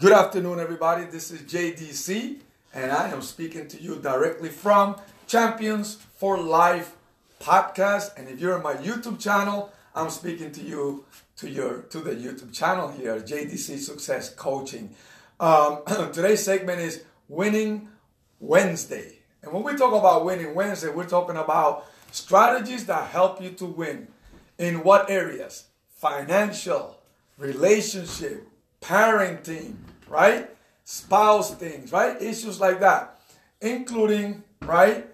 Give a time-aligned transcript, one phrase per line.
[0.00, 1.04] Good afternoon, everybody.
[1.04, 2.38] This is JDC,
[2.72, 6.96] and I am speaking to you directly from Champions for Life
[7.38, 8.16] podcast.
[8.16, 11.04] And if you're on my YouTube channel, I'm speaking to you
[11.36, 14.94] to your to the YouTube channel here, JDC Success Coaching.
[15.38, 15.80] Um,
[16.14, 17.90] today's segment is Winning
[18.38, 23.50] Wednesday, and when we talk about Winning Wednesday, we're talking about strategies that help you
[23.50, 24.08] to win
[24.56, 25.66] in what areas?
[25.90, 26.96] Financial,
[27.36, 28.49] relationship,
[28.80, 29.76] parenting,
[30.08, 30.50] right?
[30.84, 32.20] Spouse things, right?
[32.20, 33.20] Issues like that,
[33.60, 35.08] including, right,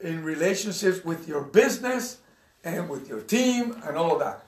[0.00, 2.18] in relationships with your business
[2.64, 4.44] and with your team and all of that.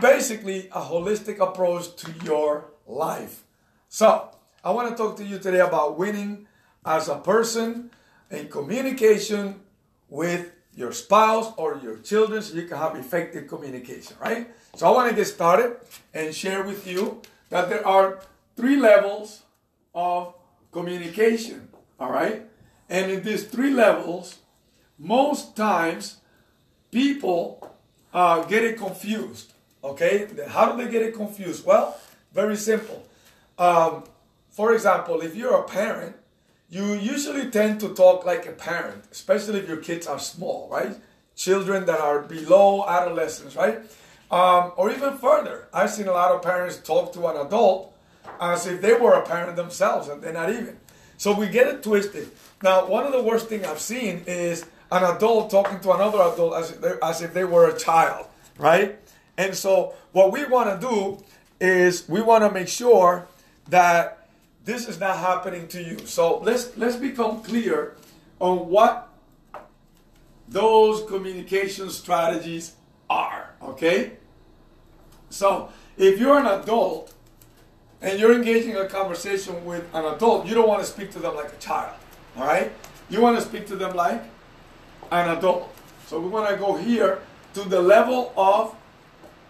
[0.00, 3.44] Basically, a holistic approach to your life.
[3.88, 4.30] So,
[4.62, 6.46] I want to talk to you today about winning
[6.84, 7.90] as a person
[8.30, 9.60] in communication
[10.08, 14.48] with your spouse or your children so you can have effective communication, right?
[14.74, 15.76] So I want to get started
[16.14, 17.20] and share with you
[17.50, 18.20] that there are
[18.56, 19.42] three levels
[19.94, 20.34] of
[20.72, 22.42] communication, all right?
[22.88, 24.38] And in these three levels,
[24.98, 26.18] most times
[26.90, 27.74] people
[28.12, 30.26] uh, get it confused, okay?
[30.48, 31.64] How do they get it confused?
[31.64, 31.98] Well,
[32.32, 33.06] very simple.
[33.58, 34.04] Um,
[34.50, 36.16] for example, if you're a parent,
[36.70, 40.96] you usually tend to talk like a parent, especially if your kids are small, right?
[41.34, 43.80] Children that are below adolescence, right?
[44.30, 47.94] Um, or even further, I've seen a lot of parents talk to an adult
[48.40, 50.78] as if they were a parent themselves, and they're not even.
[51.16, 52.30] So we get it twisted.
[52.62, 56.54] Now, one of the worst things I've seen is an adult talking to another adult
[56.54, 58.26] as if, as if they were a child,
[58.58, 58.98] right?
[59.36, 61.24] And so, what we want to do
[61.60, 63.26] is we want to make sure
[63.68, 64.28] that
[64.64, 65.98] this is not happening to you.
[66.04, 67.96] So let's let's become clear
[68.38, 69.08] on what
[70.46, 72.74] those communication strategies.
[73.68, 74.12] Okay.
[75.30, 77.12] So if you're an adult
[78.00, 81.36] and you're engaging a conversation with an adult, you don't want to speak to them
[81.36, 81.94] like a child.
[82.36, 82.72] All right?
[83.10, 84.22] You want to speak to them like
[85.10, 85.74] an adult.
[86.06, 87.20] So we want to go here
[87.54, 88.74] to the level of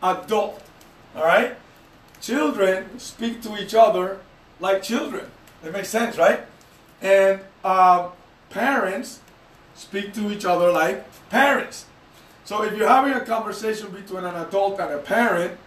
[0.03, 0.62] adult.
[1.14, 1.56] All right?
[2.20, 4.20] Children speak to each other
[4.59, 5.31] like children.
[5.62, 6.41] That makes sense, right?
[7.00, 8.10] And um,
[8.50, 9.20] parents
[9.75, 11.87] speak to each other like parents.
[12.48, 15.59] So if you're having a conversation between an adult and a parent,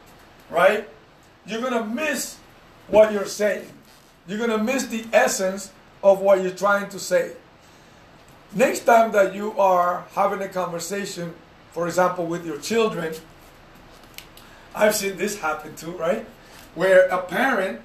[0.49, 0.89] right,
[1.45, 2.39] you're going to miss
[2.87, 3.67] what you're saying.
[4.25, 5.71] You're going to miss the essence
[6.03, 7.33] of what you're trying to say.
[8.55, 11.35] Next time that you are having a conversation,
[11.71, 13.13] for example, with your children,
[14.73, 16.25] I've seen this happen too, right?
[16.73, 17.81] Where a parent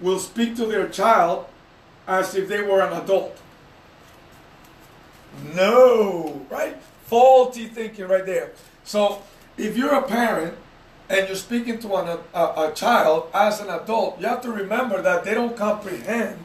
[0.00, 1.44] will speak to their child
[2.08, 3.36] as if they were an adult.
[5.54, 6.78] No, right?
[7.12, 8.52] Faulty thinking right there.
[8.84, 9.20] So
[9.58, 10.56] if you're a parent
[11.10, 15.02] and you're speaking to an, a, a child as an adult, you have to remember
[15.02, 16.38] that they don't comprehend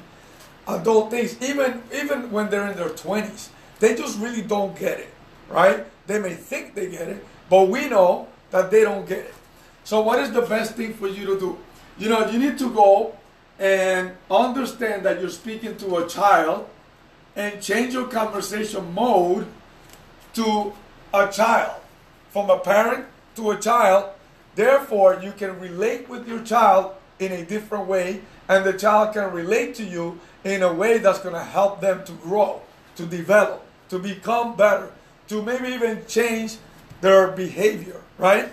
[0.67, 3.47] adult things, even even when they're in their 20s.
[3.79, 5.13] They just really don't get it,
[5.47, 5.85] right?
[6.05, 9.35] They may think they get it, but we know that they don't get it.
[9.85, 11.57] So, what is the best thing for you to do?
[11.97, 13.15] You know, you need to go
[13.57, 16.67] and understand that you're speaking to a child
[17.37, 19.47] and change your conversation mode
[20.37, 20.71] to
[21.15, 21.81] a child,
[22.29, 23.05] from a parent
[23.35, 24.11] to a child.
[24.53, 29.31] Therefore, you can relate with your child in a different way, and the child can
[29.31, 32.61] relate to you in a way that's going to help them to grow,
[32.95, 34.91] to develop, to become better,
[35.27, 36.57] to maybe even change
[37.01, 38.49] their behavior, right?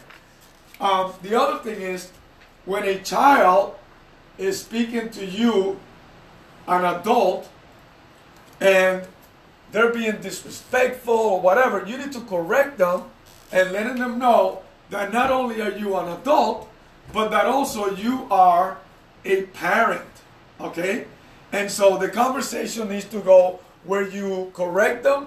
[0.80, 2.10] Um, the other thing is
[2.64, 3.74] when a child
[4.38, 5.78] is speaking to you,
[6.66, 7.48] an adult,
[8.58, 9.06] and
[9.74, 13.02] they're being disrespectful or whatever, you need to correct them
[13.50, 16.68] and letting them know that not only are you an adult,
[17.12, 18.78] but that also you are
[19.24, 20.06] a parent.
[20.60, 21.06] Okay?
[21.50, 25.26] And so the conversation needs to go where you correct them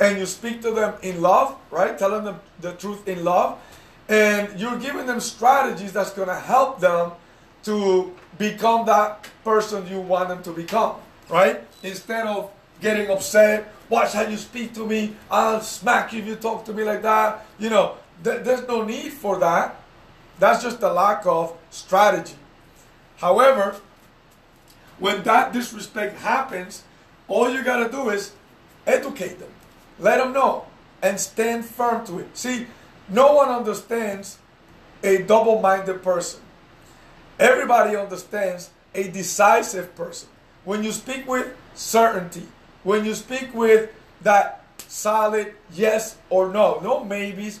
[0.00, 1.98] and you speak to them in love, right?
[1.98, 3.58] Telling them the truth in love.
[4.08, 7.12] And you're giving them strategies that's going to help them
[7.64, 10.96] to become that person you want them to become,
[11.28, 11.62] right?
[11.82, 12.50] Instead of
[12.80, 16.72] getting upset, watch how you speak to me, I'll smack you if you talk to
[16.72, 17.46] me like that.
[17.58, 19.80] You know, th- there's no need for that.
[20.38, 22.36] That's just a lack of strategy.
[23.18, 23.76] However,
[24.98, 26.82] when that disrespect happens,
[27.28, 28.32] all you got to do is
[28.86, 29.50] educate them,
[29.98, 30.66] let them know,
[31.02, 32.36] and stand firm to it.
[32.36, 32.66] See,
[33.08, 34.38] no one understands
[35.02, 36.40] a double minded person.
[37.38, 40.28] Everybody understands a decisive person.
[40.64, 42.48] When you speak with certainty,
[42.86, 43.90] when you speak with
[44.22, 47.58] that solid yes or no, no maybes,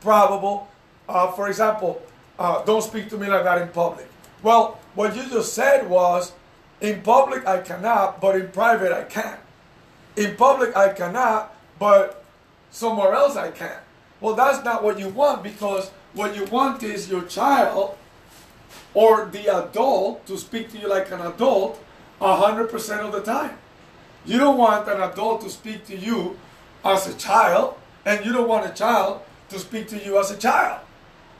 [0.00, 0.68] probable.
[1.08, 2.00] Uh, for example,
[2.38, 4.06] uh, don't speak to me like that in public.
[4.40, 6.32] Well, what you just said was
[6.80, 9.38] in public I cannot, but in private I can.
[10.14, 12.24] In public I cannot, but
[12.70, 13.80] somewhere else I can.
[14.20, 17.98] Well, that's not what you want because what you want is your child
[18.94, 21.82] or the adult to speak to you like an adult
[22.20, 23.58] 100% of the time.
[24.24, 26.38] You don't want an adult to speak to you
[26.84, 27.74] as a child,
[28.04, 30.80] and you don't want a child to speak to you as a child,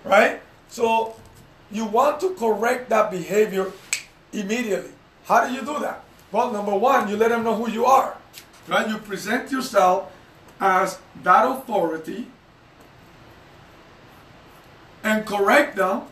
[0.05, 0.41] right?
[0.69, 1.15] So
[1.71, 3.73] you want to correct that behavior
[4.33, 4.93] immediately.
[5.25, 6.03] How do you do that?
[6.33, 8.17] Well, number one, you let them know who you are,
[8.67, 8.89] right?
[8.89, 10.11] You present yourself
[10.61, 12.27] as that authority
[15.03, 16.03] and correct them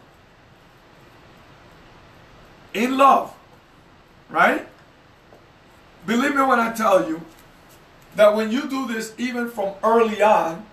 [2.72, 3.34] in love,
[4.30, 4.66] right?
[6.06, 7.22] Believe me when I tell you
[8.14, 10.64] that when you do this, even from early on,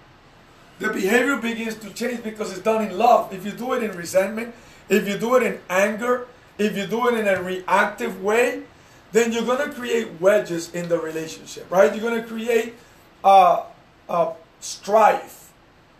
[0.79, 3.33] the behavior begins to change because it's done in love.
[3.33, 4.53] If you do it in resentment,
[4.89, 6.27] if you do it in anger,
[6.57, 8.63] if you do it in a reactive way,
[9.11, 11.93] then you're going to create wedges in the relationship, right?
[11.93, 12.75] You're going to create
[13.23, 13.63] uh,
[14.09, 15.51] uh, strife.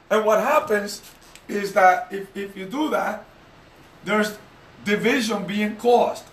[0.09, 1.01] And what happens
[1.47, 3.25] is that if, if you do that,
[4.03, 4.37] there's
[4.83, 6.25] division being caused.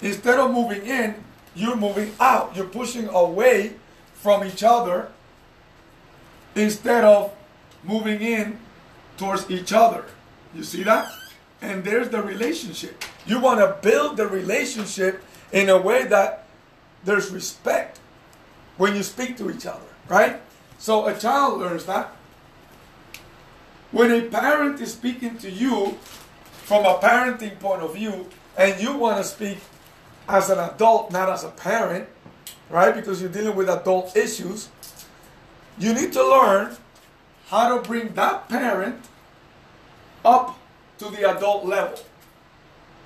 [0.00, 1.14] Instead of moving in,
[1.56, 2.54] you're moving out.
[2.54, 3.72] You're pushing away
[4.14, 5.08] from each other
[6.54, 7.34] instead of
[7.82, 8.58] moving in
[9.16, 10.04] towards each other.
[10.54, 11.10] You see that?
[11.62, 13.02] And there's the relationship.
[13.26, 16.44] You want to build the relationship in a way that
[17.04, 17.98] there's respect
[18.76, 20.40] when you speak to each other, right?
[20.78, 22.14] So a child learns that.
[23.92, 25.96] When a parent is speaking to you
[26.64, 28.26] from a parenting point of view,
[28.58, 29.58] and you want to speak
[30.28, 32.08] as an adult, not as a parent,
[32.70, 32.94] right?
[32.94, 34.68] Because you're dealing with adult issues,
[35.78, 36.76] you need to learn
[37.48, 39.04] how to bring that parent
[40.24, 40.58] up
[40.98, 41.98] to the adult level.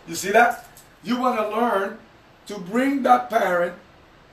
[0.09, 0.67] You see that?
[1.03, 1.99] You want to learn
[2.47, 3.75] to bring that parent,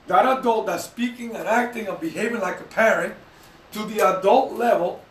[0.06, 3.14] that adult that's speaking and acting and behaving like a parent,
[3.72, 5.02] to the adult level,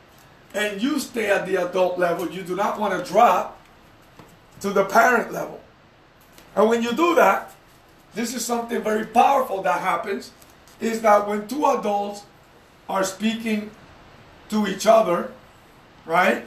[0.53, 2.29] and you stay at the adult level.
[2.29, 3.59] You do not want to drop
[4.61, 5.61] to the parent level.
[6.55, 7.53] And when you do that,
[8.13, 10.31] this is something very powerful that happens
[10.79, 12.23] is that when two adults
[12.89, 13.71] are speaking
[14.49, 15.31] to each other,
[16.05, 16.45] right?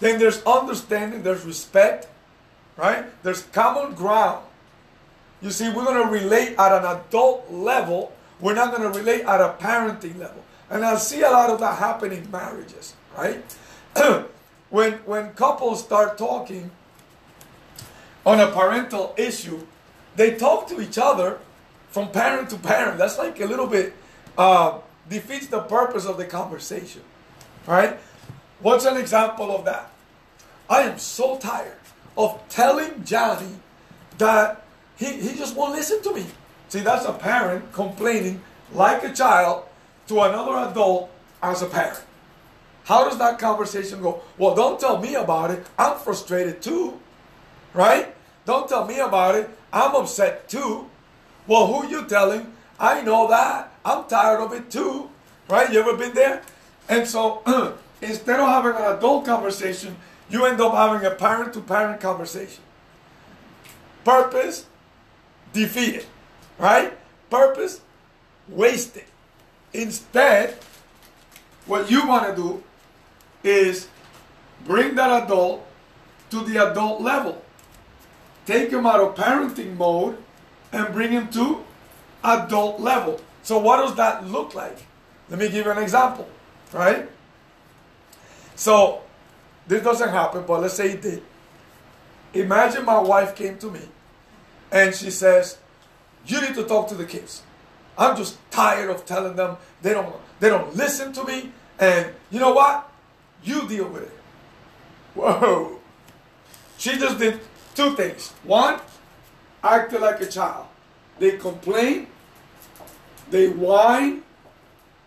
[0.00, 2.08] Then there's understanding, there's respect,
[2.76, 3.04] right?
[3.22, 4.44] There's common ground.
[5.40, 8.12] You see, we're going to relate at an adult level.
[8.40, 10.44] We're not going to relate at a parenting level.
[10.70, 13.42] And I see a lot of that happen in marriages, right?
[14.70, 16.70] when, when couples start talking
[18.24, 19.66] on a parental issue,
[20.16, 21.38] they talk to each other
[21.90, 22.98] from parent to parent.
[22.98, 23.94] That's like a little bit
[24.36, 24.78] uh,
[25.08, 27.02] defeats the purpose of the conversation.
[27.66, 27.98] Right?
[28.60, 29.90] What's an example of that?
[30.68, 31.78] I am so tired
[32.16, 33.56] of telling Johnny
[34.18, 34.64] that
[34.96, 36.24] he, he just won't listen to me.
[36.68, 38.40] See, that's a parent complaining
[38.72, 39.64] like a child
[40.08, 41.10] to another adult
[41.42, 42.02] as a parent.
[42.84, 44.22] How does that conversation go?
[44.38, 45.66] Well, don't tell me about it.
[45.78, 46.98] I'm frustrated too.
[47.74, 48.14] Right?
[48.44, 49.50] Don't tell me about it.
[49.72, 50.90] I'm upset too.
[51.46, 52.52] Well, who you telling?
[52.78, 53.72] I know that.
[53.84, 55.10] I'm tired of it too.
[55.48, 55.72] Right?
[55.72, 56.42] You ever been there?
[56.88, 57.42] And so
[58.02, 59.96] instead of having an adult conversation,
[60.28, 62.62] you end up having a parent to parent conversation.
[64.04, 64.66] Purpose
[65.52, 66.06] defeated.
[66.58, 66.92] Right?
[67.30, 67.80] Purpose
[68.48, 69.04] wasted.
[69.72, 70.58] Instead,
[71.66, 72.62] what you want to do
[73.42, 73.88] is
[74.64, 75.66] bring that adult
[76.30, 77.42] to the adult level
[78.46, 80.18] take him out of parenting mode
[80.72, 81.64] and bring him to
[82.24, 83.20] adult level.
[83.42, 84.78] So what does that look like?
[85.28, 86.28] Let me give you an example,
[86.72, 87.08] right?
[88.54, 89.02] So
[89.66, 91.22] this doesn't happen, but let's say it did.
[92.34, 93.80] Imagine my wife came to me
[94.70, 95.58] and she says,
[96.26, 97.42] "You need to talk to the kids.
[97.98, 102.40] I'm just tired of telling them they don't they don't listen to me, and you
[102.40, 102.90] know what?
[103.42, 104.18] You deal with it."
[105.14, 105.78] Whoa!
[106.78, 107.40] She just did
[107.74, 108.32] Two things.
[108.44, 108.80] One,
[109.62, 110.66] acted like a child.
[111.18, 112.08] They complain,
[113.30, 114.22] they whine,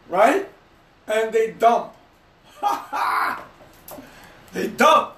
[0.09, 0.49] right?
[1.07, 1.93] And they dump.
[4.53, 5.15] they dump.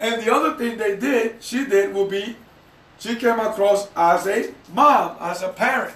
[0.00, 2.36] And the other thing they did, she did, will be
[3.00, 5.94] she came across as a mom, as a parent.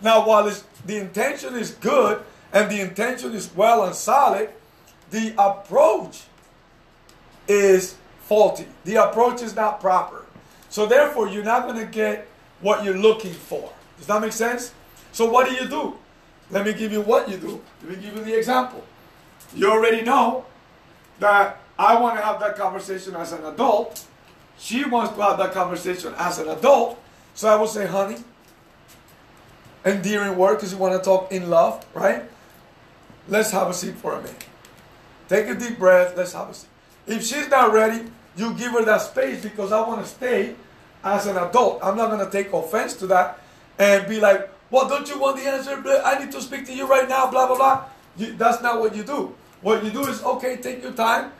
[0.00, 0.50] Now, while
[0.84, 2.22] the intention is good
[2.52, 4.50] and the intention is well and solid,
[5.10, 6.24] the approach
[7.48, 7.96] is
[8.28, 8.66] faulty.
[8.84, 10.26] The approach is not proper.
[10.68, 12.28] So therefore, you're not going to get
[12.60, 13.72] what you're looking for.
[13.98, 14.72] Does that make sense?
[15.12, 15.96] So what do you do?
[16.50, 17.62] Let me give you what you do.
[17.82, 18.84] Let me give you the example.
[19.54, 20.44] You already know
[21.18, 24.06] that I want to have that conversation as an adult,
[24.58, 26.98] she wants to have that conversation as an adult.
[27.34, 28.16] So I will say, honey,
[29.84, 32.24] endearing word because you want to talk in love, right?
[33.28, 34.46] Let's have a seat for a minute.
[35.28, 36.16] Take a deep breath.
[36.16, 36.68] Let's have a seat.
[37.06, 40.54] If she's not ready, you give her that space because I want to stay
[41.04, 41.80] as an adult.
[41.82, 43.38] I'm not going to take offense to that
[43.78, 45.82] and be like, well, don't you want the answer?
[46.04, 47.84] I need to speak to you right now, blah, blah, blah.
[48.16, 49.34] You, that's not what you do.
[49.62, 51.32] What you do is, okay, take your time,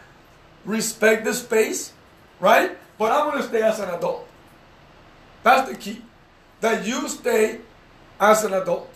[0.64, 1.92] respect the space,
[2.38, 2.76] right?
[2.99, 4.26] But I'm going to stay as an adult.
[5.42, 6.02] That's the key.
[6.61, 7.61] That you stay
[8.20, 8.90] as an adult.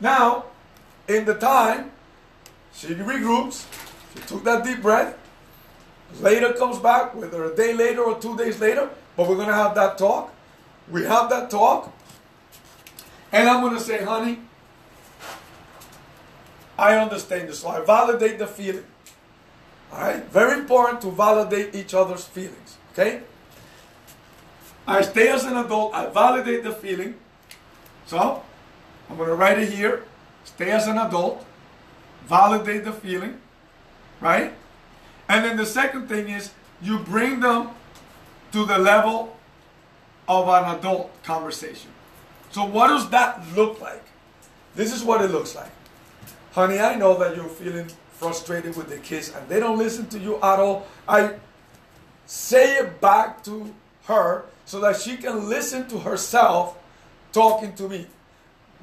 [0.00, 0.44] Now,
[1.08, 1.92] in the time,
[2.74, 3.66] she regroups,
[4.12, 5.16] she took that deep breath,
[6.20, 9.54] later comes back, whether a day later or two days later, but we're going to
[9.54, 10.32] have that talk.
[10.90, 11.92] We have that talk.
[13.32, 14.38] And I'm going to say, honey,
[16.78, 17.60] I understand this.
[17.60, 18.84] So I validate the feeling.
[19.92, 20.24] All right?
[20.30, 22.76] Very important to validate each other's feelings.
[22.92, 23.22] Okay?
[24.86, 25.94] I stay as an adult.
[25.94, 27.14] I validate the feeling.
[28.06, 28.42] So
[29.10, 30.04] I'm going to write it here.
[30.44, 31.44] Stay as an adult.
[32.26, 33.40] Validate the feeling.
[34.20, 34.54] Right?
[35.28, 37.70] And then the second thing is you bring them
[38.52, 39.36] to the level
[40.28, 41.90] of an adult conversation.
[42.50, 44.02] So, what does that look like?
[44.74, 45.70] This is what it looks like.
[46.52, 50.18] Honey, I know that you're feeling frustrated with the kids and they don't listen to
[50.18, 50.86] you at all.
[51.06, 51.34] I
[52.26, 56.78] say it back to her so that she can listen to herself
[57.32, 58.06] talking to me.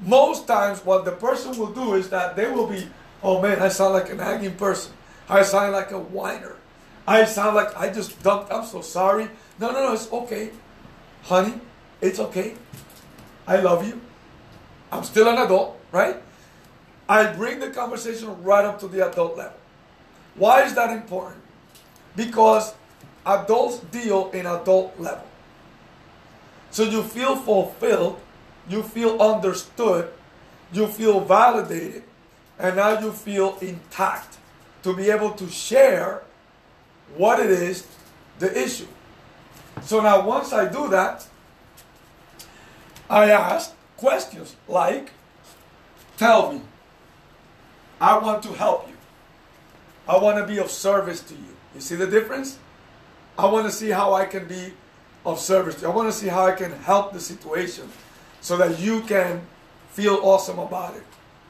[0.01, 2.87] Most times, what the person will do is that they will be,
[3.21, 4.93] oh man, I sound like an nagging person.
[5.29, 6.55] I sound like a whiner.
[7.07, 8.51] I sound like I just dumped.
[8.51, 9.27] I'm so sorry.
[9.59, 10.51] No, no, no, it's okay.
[11.23, 11.53] Honey,
[12.01, 12.55] it's okay.
[13.47, 13.99] I love you.
[14.91, 16.17] I'm still an adult, right?
[17.07, 19.57] I bring the conversation right up to the adult level.
[20.35, 21.41] Why is that important?
[22.15, 22.73] Because
[23.25, 25.27] adults deal in adult level.
[26.71, 28.19] So you feel fulfilled,
[28.67, 30.09] you feel understood,
[30.71, 32.03] you feel validated,
[32.57, 34.37] and now you feel intact
[34.83, 36.23] to be able to share
[37.15, 37.87] what it is,
[38.39, 38.87] the issue.
[39.81, 41.27] So now, once I do that,
[43.09, 45.11] I ask questions like,
[46.17, 46.61] Tell me,
[47.99, 48.95] I want to help you.
[50.07, 51.55] I want to be of service to you.
[51.73, 52.59] You see the difference?
[53.37, 54.73] I want to see how I can be
[55.25, 55.87] of service to you.
[55.87, 57.89] I want to see how I can help the situation
[58.41, 59.41] so that you can
[59.91, 61.03] feel awesome about it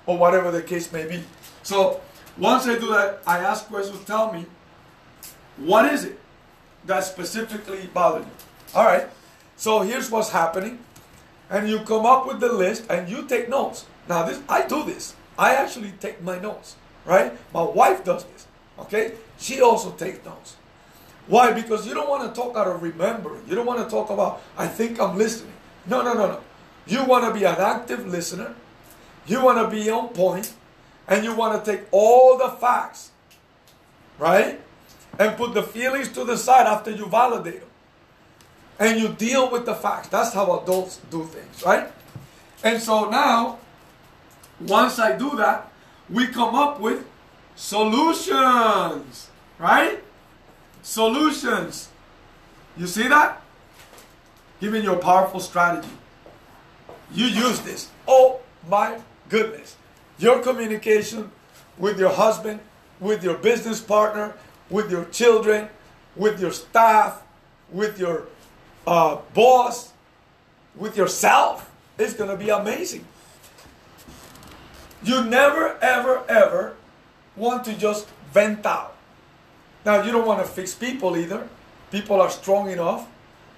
[0.06, 1.24] or whatever the case may be.
[1.64, 2.00] So
[2.38, 4.46] once I do that, I ask questions, tell me,
[5.58, 6.20] what is it
[6.86, 8.32] that specifically bothered you?
[8.76, 9.08] All right.
[9.56, 10.80] So here's what's happening.
[11.50, 13.86] And you come up with the list and you take notes.
[14.10, 15.16] Now this I do this.
[15.38, 16.76] I actually take my notes,
[17.06, 17.34] right?
[17.54, 18.48] My wife does this.
[18.80, 19.14] Okay?
[19.38, 20.56] She also takes notes.
[21.28, 21.54] Why?
[21.54, 23.44] Because you don't want to talk out of remembering.
[23.48, 25.54] You don't want to talk about I think I'm listening.
[25.86, 26.40] No, no, no, no.
[26.88, 28.56] You want to be an active listener.
[29.28, 30.54] You want to be on point
[31.08, 33.12] and you want to take all the facts,
[34.18, 34.60] right?
[35.20, 37.70] And put the feelings to the side after you validate them.
[38.80, 40.08] And you deal with the facts.
[40.08, 41.92] That's how adults do things, right?
[42.64, 43.60] And so now,
[44.60, 45.72] once I do that,
[46.10, 47.06] we come up with
[47.56, 49.30] solutions,
[49.60, 50.04] right?
[50.82, 51.90] Solutions.
[52.78, 53.42] You see that?
[54.60, 55.90] Giving you a powerful strategy.
[57.14, 57.90] You use this.
[58.08, 59.76] Oh my goodness
[60.18, 61.32] your communication
[61.78, 62.60] with your husband,
[63.00, 64.34] with your business partner,
[64.70, 65.70] with your children,
[66.16, 67.22] with your staff,
[67.72, 68.28] with your
[68.86, 69.92] uh, boss,
[70.76, 73.06] with yourself is going to be amazing.
[75.04, 76.76] You never, ever, ever
[77.36, 78.96] want to just vent out.
[79.86, 81.48] Now, you don't want to fix people either.
[81.92, 83.08] People are strong enough,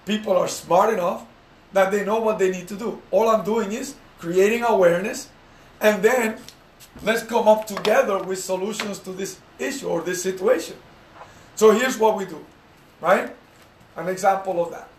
[0.05, 1.25] people are smart enough
[1.71, 3.01] that they know what they need to do.
[3.12, 5.29] All I'm doing is creating awareness
[5.82, 6.38] and then
[7.03, 10.75] let's come up together with solutions to this issue or this situation.
[11.55, 12.44] So here's what we do,
[13.01, 13.34] right?
[13.96, 14.89] An example of that.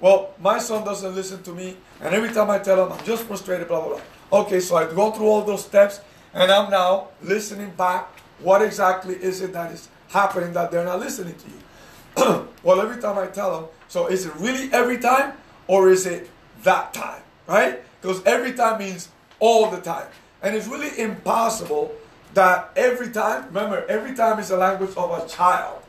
[0.00, 3.24] Well, my son doesn't listen to me, and every time I tell him I'm just
[3.24, 4.40] frustrated, blah, blah, blah.
[4.40, 6.00] Okay, so I go through all those steps,
[6.34, 8.08] and I'm now listening back.
[8.40, 12.48] What exactly is it that is happening that they're not listening to you?
[12.62, 15.34] well, every time I tell them, so is it really every time,
[15.68, 16.28] or is it
[16.64, 17.80] that time, right?
[18.00, 19.08] Because every time means
[19.38, 20.08] all the time.
[20.42, 21.94] And it's really impossible
[22.34, 25.82] that every time, remember, every time is the language of a child,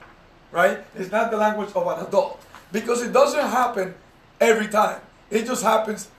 [0.51, 0.79] right?
[0.95, 2.39] It's not the language of an adult.
[2.71, 3.95] Because it doesn't happen
[4.39, 5.01] every time.
[5.29, 6.09] It just happens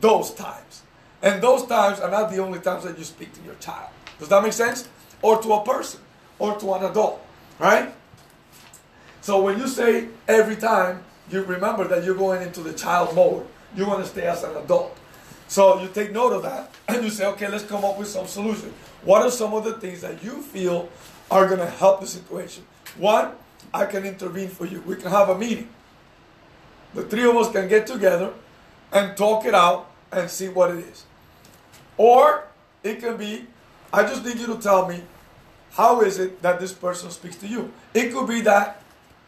[0.00, 0.82] those times.
[1.20, 3.90] And those times are not the only times that you speak to your child.
[4.18, 4.88] Does that make sense?
[5.20, 6.00] Or to a person,
[6.38, 7.24] or to an adult,
[7.58, 7.94] right?
[9.20, 13.46] So when you say every time, you remember that you're going into the child mode.
[13.76, 14.98] You want to stay as an adult.
[15.52, 18.26] So you take note of that and you say, okay, let's come up with some
[18.26, 18.72] solution.
[19.04, 20.88] What are some of the things that you feel
[21.30, 22.64] are going to help the situation?
[22.96, 23.32] One,
[23.74, 24.80] I can intervene for you.
[24.80, 25.68] We can have a meeting.
[26.94, 28.32] The three of us can get together
[28.94, 31.04] and talk it out and see what it is.
[31.98, 32.44] Or
[32.82, 33.46] it can be,
[33.92, 35.02] I just need you to tell me
[35.72, 37.70] how is it that this person speaks to you.
[37.92, 38.82] It could be that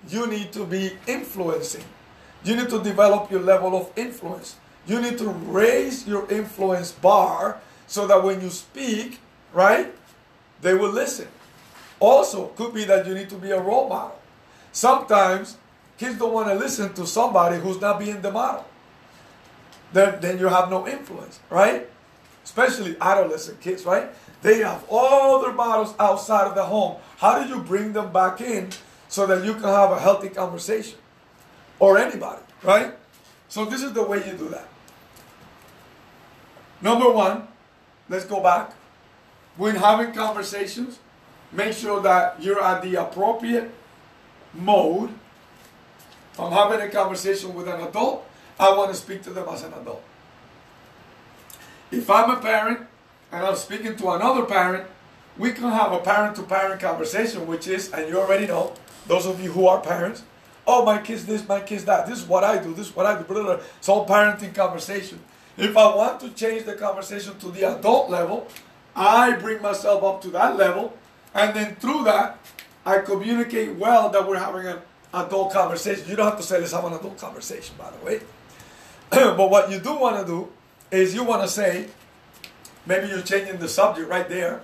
[0.08, 1.84] you need to be influencing.
[2.44, 4.56] You need to develop your level of influence.
[4.86, 9.18] You need to raise your influence bar so that when you speak,
[9.52, 9.94] right,
[10.60, 11.28] they will listen.
[12.00, 14.18] Also, could be that you need to be a role model.
[14.72, 15.56] Sometimes
[15.96, 18.66] kids don't want to listen to somebody who's not being the model.
[19.92, 21.88] Then, then you have no influence, right?
[22.42, 24.08] Especially adolescent kids, right?
[24.42, 26.96] They have all their models outside of the home.
[27.18, 28.70] How do you bring them back in
[29.08, 30.98] so that you can have a healthy conversation?
[31.78, 32.94] Or anybody, right?
[33.48, 34.68] So this is the way you do that.
[36.84, 37.48] Number one,
[38.10, 38.74] let's go back.
[39.56, 40.98] When having conversations,
[41.50, 43.70] make sure that you're at the appropriate
[44.52, 45.08] mode.
[46.34, 48.28] If I'm having a conversation with an adult,
[48.60, 50.02] I want to speak to them as an adult.
[51.90, 52.80] If I'm a parent
[53.32, 54.86] and I'm speaking to another parent,
[55.38, 58.74] we can have a parent to parent conversation, which is, and you already know,
[59.06, 60.22] those of you who are parents,
[60.66, 63.06] oh, my kid's this, my kid's that, this is what I do, this is what
[63.06, 65.18] I do, it's all parenting conversation.
[65.56, 68.48] If I want to change the conversation to the adult level,
[68.96, 70.96] I bring myself up to that level,
[71.32, 72.38] and then through that,
[72.84, 74.78] I communicate well that we're having an
[75.12, 76.08] adult conversation.
[76.08, 78.20] You don't have to say, let's have an adult conversation, by the way.
[79.10, 80.48] but what you do want to do
[80.90, 81.88] is you want to say,
[82.86, 84.62] maybe you're changing the subject right there.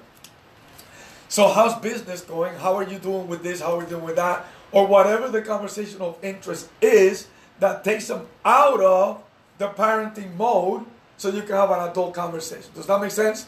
[1.29, 2.57] So, how's business going?
[2.57, 3.61] How are you doing with this?
[3.61, 4.45] How are you doing with that?
[4.73, 7.29] Or whatever the conversation of interest is
[7.61, 9.23] that takes them out of
[9.61, 10.87] the parenting mode
[11.19, 12.71] so you can have an adult conversation.
[12.75, 13.47] Does that make sense?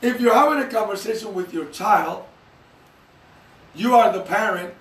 [0.00, 2.24] If you're having a conversation with your child,
[3.74, 4.72] you are the parent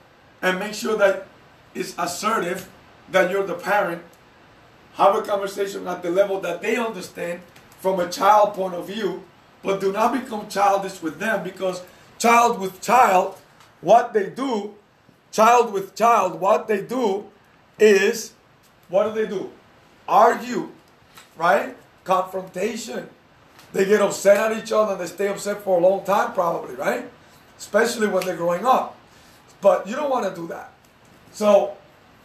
[0.41, 1.27] and make sure that
[1.75, 2.69] it's assertive
[3.11, 4.01] that you're the parent.
[4.93, 7.41] Have a conversation at the level that they understand
[7.81, 9.25] from a child point of view,
[9.61, 11.83] but do not become childish with them because
[12.17, 13.35] child with child,
[13.81, 14.75] what they do,
[15.33, 17.25] child with child, what they do
[17.77, 18.31] is,
[18.89, 19.51] what do they do?
[20.07, 20.69] Argue,
[21.37, 21.75] right?
[22.03, 23.09] Confrontation.
[23.73, 26.75] They get upset at each other and they stay upset for a long time, probably,
[26.75, 27.09] right?
[27.57, 28.97] Especially when they're growing up.
[29.59, 30.71] But you don't want to do that.
[31.31, 31.75] So,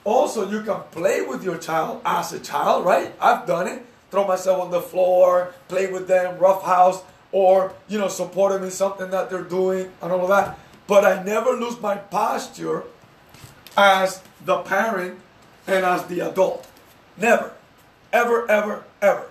[0.04, 3.12] also, you can play with your child as a child, right?
[3.20, 3.84] I've done it.
[4.10, 8.70] Throw myself on the floor, play with them, roughhouse, or, you know, support them in
[8.70, 10.58] something that they're doing and all of that.
[10.86, 12.84] But I never lose my posture
[13.76, 15.18] as the parent
[15.66, 16.66] and as the adult.
[17.16, 17.52] Never.
[18.12, 19.26] Ever, ever, ever.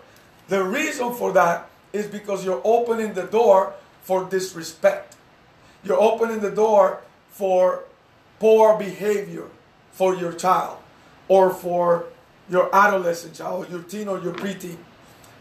[0.47, 5.15] The reason for that is because you're opening the door for disrespect.
[5.83, 7.83] You're opening the door for
[8.39, 9.47] poor behavior
[9.91, 10.77] for your child
[11.27, 12.05] or for
[12.49, 14.77] your adolescent child, your teen or your preteen.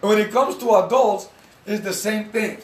[0.03, 1.29] And when it comes to adults,
[1.67, 2.59] it's the same thing.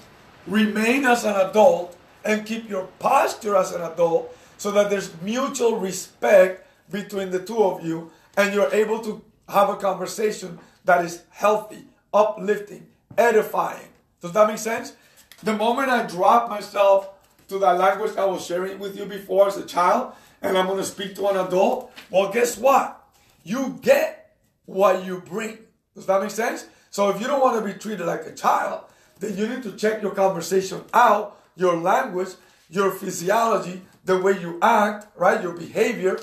[0.46, 5.78] Remain as an adult and keep your posture as an adult so that there's mutual
[5.78, 11.22] respect between the two of you and you're able to have a conversation that is
[11.30, 13.88] healthy, uplifting, edifying.
[14.20, 14.94] Does that make sense?
[15.42, 17.10] The moment I drop myself
[17.48, 20.78] to that language I was sharing with you before as a child, and I'm going
[20.78, 23.04] to speak to an adult, well, guess what?
[23.44, 25.58] You get what you bring.
[25.94, 26.66] Does that make sense?
[26.90, 28.84] So if you don't want to be treated like a child,
[29.20, 32.30] then you need to check your conversation out, your language,
[32.68, 35.42] your physiology, the way you act, right?
[35.42, 36.18] Your behavior,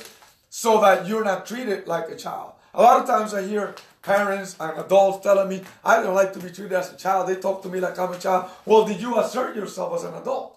[0.56, 2.52] so that you're not treated like a child.
[2.76, 6.40] A lot of times I hear parents and adults telling me, I don't like to
[6.40, 7.28] be treated as a child.
[7.28, 8.52] They talk to me like I'm a child.
[8.64, 10.56] Well, did you assert yourself as an adult?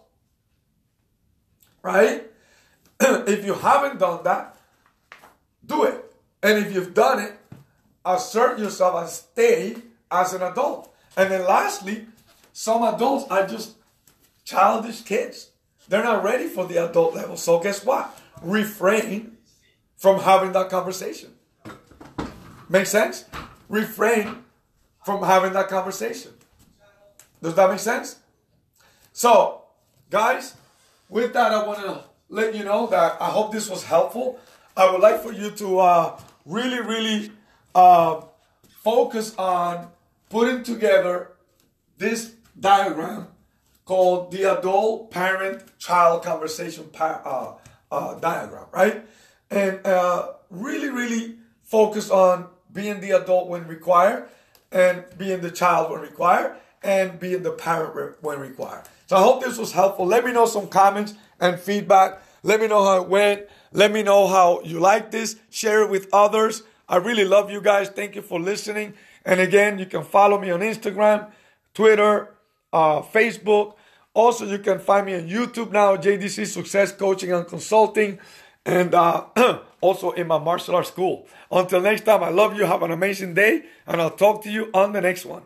[1.81, 2.25] Right?
[3.01, 4.59] if you haven't done that,
[5.65, 6.13] do it.
[6.43, 7.33] And if you've done it,
[8.05, 9.77] assert yourself and stay
[10.11, 10.95] as an adult.
[11.17, 12.05] And then lastly,
[12.53, 13.77] some adults are just
[14.45, 15.53] childish kids.
[15.89, 17.39] They're not ready for the adult level.
[17.39, 18.15] So guess what?
[18.43, 19.36] Refrain
[19.97, 21.31] from having that conversation.
[22.69, 23.25] Make sense?
[23.69, 24.45] Refrain
[25.05, 26.33] from having that conversation.
[27.43, 28.17] Does that make sense?
[29.13, 29.63] So,
[30.11, 30.55] guys,
[31.09, 34.39] with that, I want to let you know that I hope this was helpful.
[34.77, 37.33] I would like for you to uh, really, really
[37.75, 38.23] uh,
[38.83, 39.89] focus on
[40.29, 41.33] putting together
[41.99, 43.29] this diagram
[43.85, 47.55] called the adult parent child conversation uh,
[47.91, 49.07] uh, diagram, right?
[49.51, 54.29] And uh, really, really focus on being the adult when required,
[54.71, 58.85] and being the child when required, and being the parent when required.
[59.07, 60.07] So I hope this was helpful.
[60.07, 62.21] Let me know some comments and feedback.
[62.43, 63.47] Let me know how it went.
[63.73, 65.37] Let me know how you like this.
[65.51, 66.63] Share it with others.
[66.89, 67.89] I really love you guys.
[67.89, 68.95] Thank you for listening.
[69.25, 71.31] And again, you can follow me on Instagram,
[71.75, 72.35] Twitter,
[72.73, 73.75] uh, Facebook.
[74.15, 78.19] Also, you can find me on YouTube now, JDC Success Coaching and Consulting,
[78.67, 79.25] and uh,
[79.81, 81.27] also in my martial arts school.
[81.51, 82.67] Until next time, I love you.
[82.67, 85.43] Have an amazing day, and I'll talk to you on the next one.